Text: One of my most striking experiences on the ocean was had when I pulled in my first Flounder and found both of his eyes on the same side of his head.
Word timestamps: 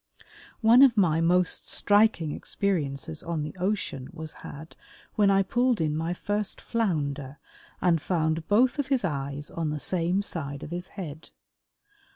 One 0.61 0.81
of 0.81 0.97
my 0.97 1.21
most 1.21 1.69
striking 1.69 2.31
experiences 2.31 3.21
on 3.21 3.43
the 3.43 3.55
ocean 3.59 4.09
was 4.11 4.33
had 4.41 4.75
when 5.13 5.29
I 5.29 5.43
pulled 5.43 5.79
in 5.79 5.95
my 5.95 6.11
first 6.15 6.59
Flounder 6.59 7.37
and 7.81 8.01
found 8.01 8.47
both 8.47 8.79
of 8.79 8.87
his 8.87 9.05
eyes 9.05 9.51
on 9.51 9.69
the 9.69 9.79
same 9.79 10.23
side 10.23 10.63
of 10.63 10.71
his 10.71 10.87
head. 10.97 11.29